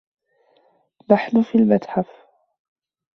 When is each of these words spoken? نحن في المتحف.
نحن 1.11 1.41
في 1.43 1.57
المتحف. 1.57 2.07